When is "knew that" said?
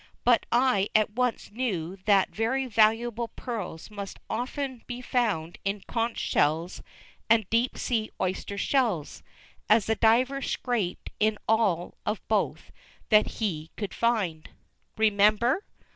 1.51-2.31